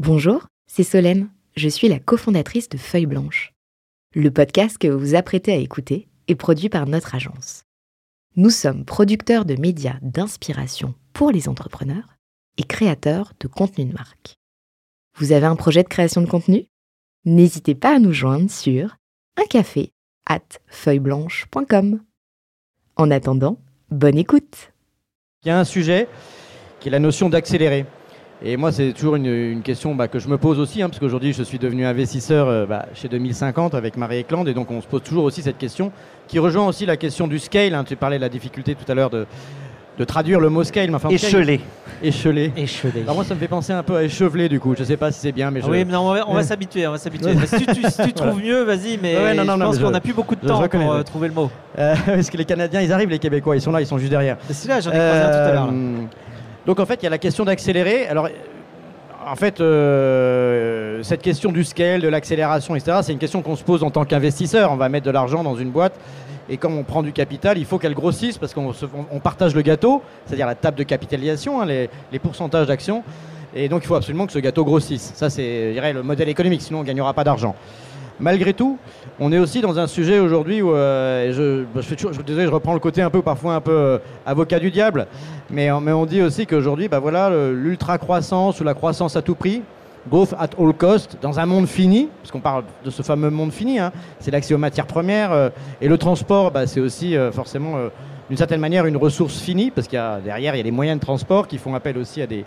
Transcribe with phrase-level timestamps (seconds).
[0.00, 1.28] Bonjour, c'est Solène.
[1.56, 3.52] Je suis la cofondatrice de Feuille Blanche.
[4.14, 7.64] Le podcast que vous apprêtez à écouter est produit par notre agence.
[8.36, 12.14] Nous sommes producteurs de médias d'inspiration pour les entrepreneurs
[12.58, 14.36] et créateurs de contenu de marque.
[15.16, 16.68] Vous avez un projet de création de contenu?
[17.24, 18.98] N'hésitez pas à nous joindre sur
[19.36, 19.90] un café
[20.26, 22.00] at feuilleblanche.com.
[22.94, 23.58] En attendant,
[23.90, 24.72] bonne écoute.
[25.42, 26.08] Il y a un sujet
[26.78, 27.84] qui est la notion d'accélérer.
[28.44, 31.00] Et moi, c'est toujours une, une question bah, que je me pose aussi, hein, parce
[31.00, 34.80] qu'aujourd'hui, je suis devenu investisseur euh, bah, chez 2050 avec Marie Eklund, et donc on
[34.80, 35.90] se pose toujours aussi cette question,
[36.28, 37.74] qui rejoint aussi la question du scale.
[37.74, 37.82] hein.
[37.84, 39.26] Tu parlais de la difficulté tout à l'heure de,
[39.98, 40.88] de traduire le mot scale.
[40.88, 41.08] mais enfin.
[43.02, 44.72] Alors moi, ça me fait penser un peu à échevelé, du coup.
[44.78, 45.66] Je sais pas si c'est bien, mais je...
[45.66, 47.34] Oui, mais non, on va, s'habituer, on va s'habituer.
[47.44, 49.86] Si tu, si tu trouves mieux, vas-y, mais Ouais, non, non, je non, pense qu'on
[49.88, 51.50] je- n'a plus beaucoup de temps pour euh, trouver le mot.
[51.78, 54.10] Euh, parce que les Canadiens, ils arrivent, les Québécois, ils sont là, ils sont juste
[54.10, 54.36] derrière.
[54.48, 55.72] Mais Celui-là, j'en ai croisé un tout à l'heure.
[56.68, 58.08] Donc en fait, il y a la question d'accélérer.
[58.08, 58.28] Alors,
[59.26, 63.64] en fait, euh, cette question du scale, de l'accélération, etc., c'est une question qu'on se
[63.64, 64.70] pose en tant qu'investisseur.
[64.70, 65.94] On va mettre de l'argent dans une boîte.
[66.50, 68.74] Et comme on prend du capital, il faut qu'elle grossisse parce qu'on
[69.22, 73.02] partage le gâteau, c'est-à-dire la table de capitalisation, hein, les, pourcentages d'actions.
[73.54, 75.12] Et donc il faut absolument que ce gâteau grossisse.
[75.14, 77.56] Ça, c'est le modèle économique, sinon on ne gagnera pas d'argent.
[78.20, 78.78] Malgré tout,
[79.20, 82.48] on est aussi dans un sujet aujourd'hui où euh, je, je, fais toujours, je, je
[82.48, 85.06] reprends le côté un peu parfois un peu euh, avocat du diable,
[85.50, 89.34] mais, euh, mais on dit aussi qu'aujourd'hui, bah voilà, l'ultra-croissance ou la croissance à tout
[89.34, 89.62] prix,
[90.08, 93.52] growth at all cost, dans un monde fini, parce qu'on parle de ce fameux monde
[93.52, 97.32] fini, hein, c'est l'accès aux matières premières, euh, et le transport, bah, c'est aussi euh,
[97.32, 97.76] forcément,
[98.28, 100.70] d'une certaine manière, une ressource finie, parce qu'il y a derrière, il y a des
[100.70, 102.44] moyens de transport qui font appel aussi à des,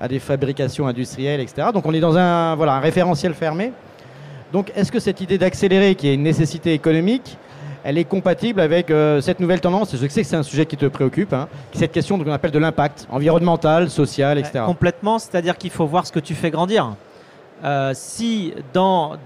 [0.00, 1.68] à des fabrications industrielles, etc.
[1.72, 3.72] Donc on est dans un, voilà, un référentiel fermé.
[4.52, 7.36] Donc, est-ce que cette idée d'accélérer, qui est une nécessité économique,
[7.88, 10.76] elle est compatible avec euh, cette nouvelle tendance Je sais que c'est un sujet qui
[10.76, 14.58] te préoccupe, hein, cette question qu'on appelle de l'impact environnemental, social, etc.
[14.62, 16.94] Euh, Complètement, c'est-à-dire qu'il faut voir ce que tu fais grandir.
[17.64, 18.52] Euh, si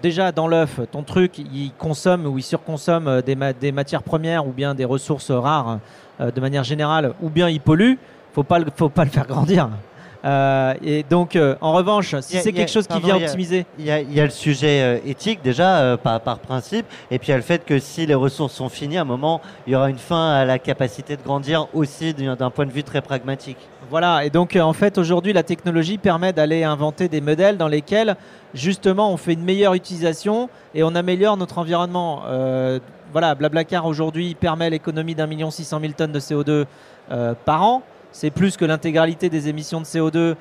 [0.03, 4.47] déjà dans l'œuf, ton truc, il consomme ou il surconsomme des, ma- des matières premières
[4.47, 5.79] ou bien des ressources rares
[6.21, 7.95] de manière générale, ou bien il pollue,
[8.35, 9.71] faut pas le, faut pas le faire grandir.
[10.25, 13.87] Euh, et donc, euh, en revanche, si c'est a- quelque chose qui vient optimiser, Il
[13.87, 17.29] y, a, il y a le sujet euh, éthique déjà par, par principe, et puis
[17.29, 19.73] il y a le fait que si les ressources sont finies, à un moment, il
[19.73, 23.01] y aura une fin à la capacité de grandir aussi d'un point de vue très
[23.01, 23.57] pragmatique.
[23.89, 28.15] Voilà, et donc en fait aujourd'hui la technologie permet d'aller inventer des modèles dans lesquels
[28.55, 32.23] justement on fait une meilleure utilisation et on améliore notre environnement.
[33.13, 36.67] Voilà, Blablacar aujourd'hui permet l'économie d'un million six cent mille tonnes de CO2
[37.11, 37.83] euh, par an.
[38.13, 40.37] C'est plus que l'intégralité des émissions de CO2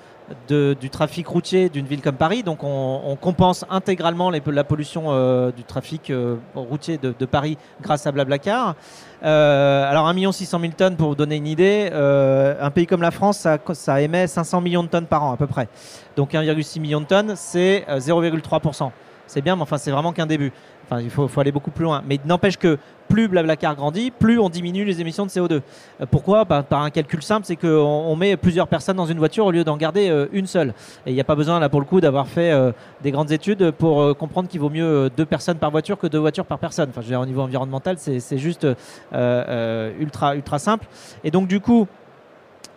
[0.48, 2.44] de- du trafic routier d'une ville comme Paris.
[2.44, 8.12] Donc on, compense intégralement la pollution euh, du trafic euh, routier de, Paris grâce à
[8.12, 8.76] Blablacar.
[9.24, 13.02] Euh, alors 1 600 000 tonnes, pour vous donner une idée, euh, un pays comme
[13.02, 15.68] la France, ça, ça émet 500 millions de tonnes par an à peu près.
[16.16, 18.92] Donc 1,6 million de tonnes, c'est euh, 0,3%.
[19.30, 20.52] C'est bien, mais enfin c'est vraiment qu'un début.
[20.86, 22.02] Enfin, il faut, aller beaucoup plus loin.
[22.08, 22.80] Mais n'empêche que
[23.10, 25.52] plus Blablacar grandit, plus on diminue les émissions de CO2.
[25.52, 25.62] Euh,
[26.10, 26.46] pourquoi?
[26.46, 29.52] Bah, Par un calcul simple, c'est qu'on on met plusieurs personnes dans une voiture au
[29.52, 30.70] lieu d'en garder euh, une seule.
[31.06, 32.72] Et il n'y a pas besoin, là, pour le coup, d'avoir fait euh,
[33.04, 36.46] des grandes études pour comprendre qu'il vaut mieux deux personnes par voiture que deux voitures
[36.46, 36.90] par personne.
[36.90, 38.66] Enfin, je veux dire, au niveau environnemental, c'est juste
[39.12, 40.88] ultra, ultra simple.
[41.24, 41.88] Et donc, du coup,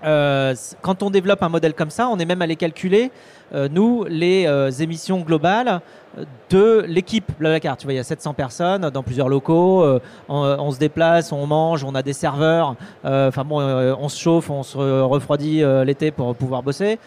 [0.05, 3.11] euh, quand on développe un modèle comme ça, on est même allé calculer,
[3.55, 5.81] euh, nous, les euh, émissions globales
[6.19, 7.77] euh, de l'équipe Blablacar.
[7.77, 11.33] Tu vois, il y a 700 personnes dans plusieurs locaux, euh, on, on se déplace,
[11.33, 16.11] on mange, on a des serveurs, enfin bon, on se chauffe, on se refroidit l'été
[16.11, 16.99] pour pouvoir bosser.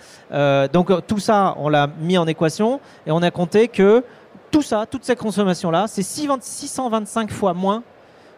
[0.73, 4.03] Donc tout ça, on l'a mis en équation et on a compté que
[4.51, 7.83] tout ça, toute cette consommation-là, c'est 620 625 fois moins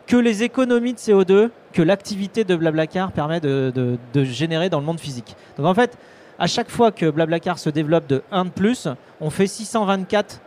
[0.08, 4.80] que les économies de CO2 que l'activité de Blablacar permet de, de- de générer dans
[4.80, 5.36] le monde physique.
[5.58, 5.98] Donc en fait,
[6.40, 8.88] à chaque fois que Blablacar se développe de 1 de plus,
[9.22, 10.42] on fait 624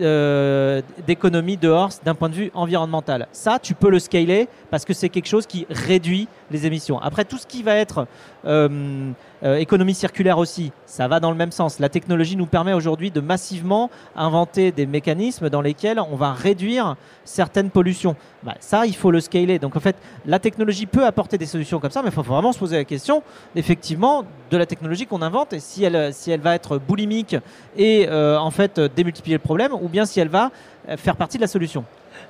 [0.00, 3.26] euh, d'économies dehors d'un point de vue environnemental.
[3.32, 6.98] Ça, tu peux le scaler parce que c'est quelque chose qui réduit les émissions.
[7.00, 8.06] Après, tout ce qui va être
[8.44, 9.10] euh,
[9.42, 11.78] euh, économie circulaire aussi, ça va dans le même sens.
[11.78, 16.96] La technologie nous permet aujourd'hui de massivement inventer des mécanismes dans lesquels on va réduire
[17.24, 18.16] certaines pollutions.
[18.42, 19.58] Bah, ça, il faut le scaler.
[19.58, 19.96] Donc en fait,
[20.26, 22.84] la technologie peut apporter des solutions comme ça, mais il faut vraiment se poser la
[22.84, 23.22] question,
[23.54, 27.36] effectivement, de la technologie qu'on invente et si elle, va être boulimique
[27.76, 30.50] et euh, en fait démultiplier le problème, ou bien si elle va
[30.88, 31.84] euh, faire partie de la solution.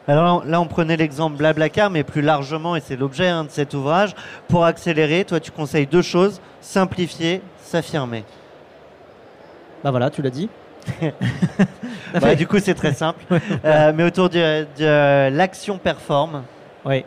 [0.09, 3.75] Alors là, on prenait l'exemple Blablacar, mais plus largement, et c'est l'objet hein, de cet
[3.75, 4.15] ouvrage,
[4.49, 8.25] pour accélérer, toi tu conseilles deux choses, simplifier, s'affirmer.
[9.85, 10.49] Bah voilà, tu l'as dit.
[12.23, 13.23] Bah, du coup, c'est très simple.
[13.65, 16.43] Euh, mais autour de, de l'action performe,
[16.87, 17.05] Oui.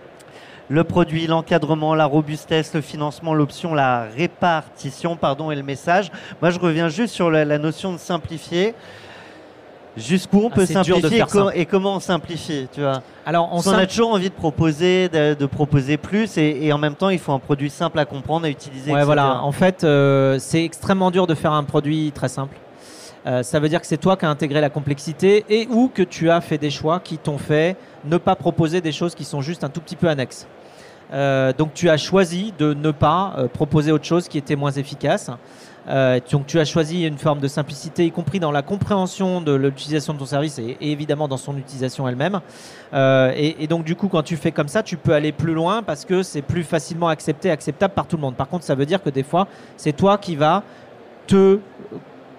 [0.70, 6.12] le produit, l'encadrement, la robustesse, le financement, l'option, la répartition, pardon, et le message.
[6.42, 8.76] Moi, je reviens juste sur la, notion de simplifier.
[9.98, 13.02] Jusqu'où on Ah, peut simplifier et, co- comment on simplifie, tu vois?
[13.26, 16.96] Alors, on a toujours envie de proposer, de, de proposer plus, et, et en même
[16.96, 18.90] temps, il faut un produit simple à comprendre, à utiliser.
[18.92, 19.06] Ouais, etc.
[19.06, 19.42] voilà.
[19.44, 22.56] En fait, euh, c'est extrêmement dur de faire un produit très simple.
[23.28, 26.02] Euh, ça veut dire que c'est toi qui as intégré la complexité et ou que
[26.04, 29.42] tu as fait des choix qui t'ont fait ne pas proposer des choses qui sont
[29.42, 30.48] juste un tout petit peu annexes.
[31.14, 35.30] Euh, donc tu as choisi de ne pas proposer autre chose qui était moins efficace.
[35.88, 39.54] Euh, donc tu as choisi une forme de simplicité, y compris dans la compréhension de
[39.54, 42.40] l'utilisation de ton service et, évidemment dans son utilisation elle-même.
[42.94, 45.82] Euh, et, donc du coup, quand tu fais comme ça, tu peux aller plus loin
[45.82, 48.36] parce que c'est plus facilement accepté, acceptable par tout le monde.
[48.36, 49.48] Par contre, ça veut dire que des fois,
[49.78, 50.64] c'est toi qui vas
[51.28, 51.60] te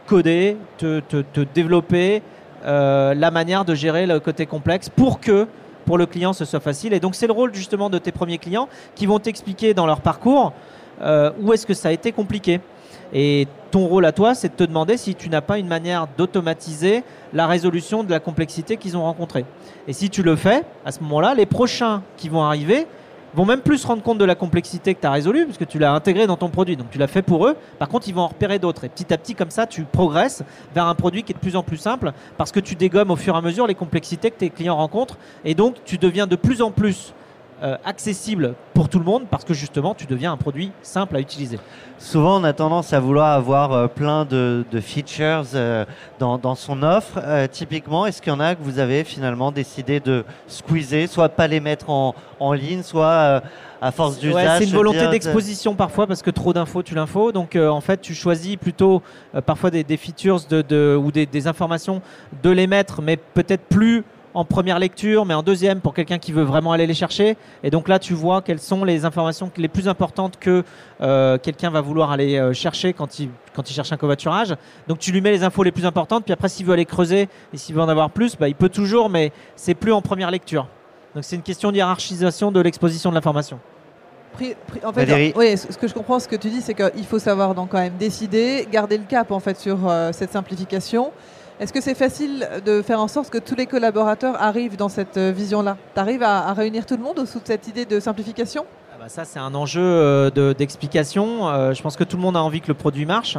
[0.06, 2.22] coder, te, te- développer
[2.64, 5.46] euh, la manière de gérer le côté complexe pour que
[5.84, 6.92] pour le client ce soit facile.
[6.92, 10.00] Et donc c'est le rôle justement de tes premiers clients qui vont t'expliquer dans leur
[10.00, 10.52] parcours
[11.40, 12.60] où est-ce que ça a été compliqué.
[13.12, 16.06] Et ton rôle à toi, c'est de te demander si tu n'as pas une manière
[16.17, 19.44] d'automatiser la résolution de la complexité qu'ils ont rencontrée.
[19.87, 22.87] Et si tu le fais, à ce moment-là, les prochains qui vont arriver
[23.35, 25.79] vont même plus se rendre compte de la complexité que tu as résolue, puisque tu
[25.79, 26.76] l'as intégrée dans ton produit.
[26.76, 27.56] Donc tu l'as fait pour eux.
[27.79, 28.85] Par contre, ils vont en repérer d'autres.
[28.85, 30.43] Et petit à petit, comme ça, tu progresses
[30.75, 33.17] vers un produit qui est de plus en plus simple, parce que tu dégommes au
[33.17, 35.17] fur et à mesure les complexités que tes clients rencontrent.
[35.44, 37.14] Et donc, tu deviens de plus en plus
[37.62, 41.20] euh, accessible pour tout le monde, parce que justement, tu deviens un produit simple à
[41.20, 41.59] utiliser.
[41.99, 45.85] Souvent, on a tendance à vouloir avoir euh, plein de, de features euh,
[46.19, 47.20] dans, dans son offre.
[47.50, 51.47] Typiquement, est-ce qu'il y en a que vous avez finalement décidé de squeezer, soit pas
[51.47, 53.43] les mettre en, en ligne, soit
[53.81, 57.32] à force Ouais, d'usage c'est une volonté d'exposition parfois parce que trop d'infos tu l'info.
[57.32, 59.03] Donc en fait tu choisis plutôt
[59.44, 62.00] parfois des, des features de, de- ou des, des informations
[62.43, 66.32] de les mettre, mais peut-être plus en première lecture, mais en deuxième pour quelqu'un qui
[66.32, 67.37] veut vraiment aller les chercher.
[67.62, 70.64] Et donc là tu vois quelles sont les informations les plus importantes que
[71.00, 74.55] euh, quelqu'un va vouloir aller euh, chercher quand il, quand il cherche un covoiturage.
[74.88, 77.29] Donc tu lui mets les infos les plus importantes, puis après s'il veut aller creuser
[77.52, 80.31] et s'il veut en avoir plus, bah, il peut toujours, mais c'est plus en première
[80.31, 80.67] lecture.
[81.14, 83.58] Donc c'est une question d'hierarchisation de l'exposition de l'information.
[84.85, 85.32] En fait, Valérie.
[85.37, 87.70] oui, ce ce que je comprends, ce que tu dis, c'est qu'il faut savoir donc
[87.70, 91.12] quand même décider, garder le cap en fait sur euh, cette simplification.
[91.62, 95.17] Est-ce que c'est facile de faire en sorte que tous les collaborateurs arrivent dans cette
[95.17, 95.76] euh, vision-là?
[95.94, 98.67] Tu arrives à, réunir tout le monde de cette idée de simplification?
[98.93, 101.49] Ah bah ça, c'est un enjeu euh, de- d'explication.
[101.49, 103.38] Euh, je pense que tout le monde a envie que le produit marche.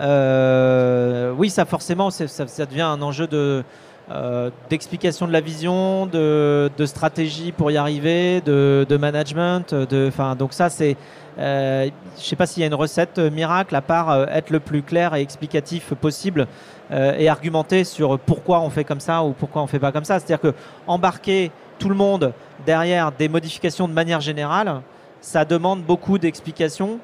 [0.00, 3.62] Oui, ça forcément, ça devient un enjeu de
[4.10, 9.74] euh, d'explication de la vision, de, stratégie pour y arriver, de, management.
[9.74, 10.96] De, 'fin, donc ça, c'est,
[11.38, 14.60] euh, je sais pas s'il y a une recette miracle à part euh, être le
[14.60, 16.46] plus clair et explicatif possible
[16.92, 20.04] euh, et argumenter sur pourquoi on fait comme ça ou pourquoi on fait pas comme
[20.04, 20.20] ça.
[20.20, 20.54] C'est-à-dire que
[20.86, 22.32] embarquer tout le monde
[22.64, 24.80] derrière des modifications de manière générale,
[25.20, 27.00] ça demande beaucoup d'explications.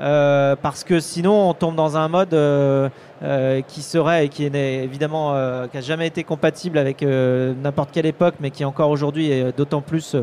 [0.00, 2.88] Euh, parce que sinon on tombe dans un mode euh,
[3.22, 5.34] euh, qui serait et qui est évidemment
[5.70, 9.82] qui a jamais été compatible avec n'importe quelle époque mais qui encore aujourd'hui est d'autant
[9.82, 10.16] plus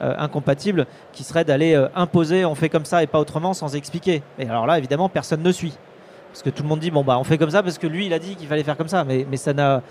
[0.00, 4.22] incompatible qui serait d'aller imposer on fait comme ça et pas autrement sans expliquer.
[4.38, 5.76] Et alors là évidemment personne ne suit.
[6.32, 8.06] Parce que tout le monde dit bon bah on fait comme ça parce que lui
[8.06, 9.04] il a dit qu'il fallait faire comme ça.
[9.04, 9.82] Mais, ça n'a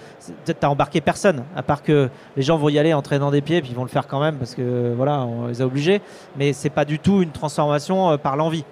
[0.43, 3.41] peut-être t'as embarqué personne à part que les gens vont y aller en traînant des
[3.41, 6.01] pieds puis ils vont le faire quand même parce que voilà on les a obligés.
[6.37, 8.65] Mais c'est pas du tout une transformation par l'envie